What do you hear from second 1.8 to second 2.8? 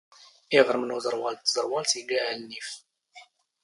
ⵉⴳⴰ ⴰⵍⵏⵉⴼ.